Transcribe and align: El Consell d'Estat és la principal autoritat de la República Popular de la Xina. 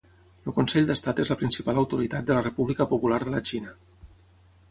El 0.49 0.53
Consell 0.53 0.87
d'Estat 0.91 1.19
és 1.23 1.31
la 1.33 1.37
principal 1.41 1.81
autoritat 1.81 2.25
de 2.29 2.37
la 2.37 2.43
República 2.47 2.87
Popular 2.95 3.23
de 3.27 3.35
la 3.35 3.43
Xina. 3.51 3.77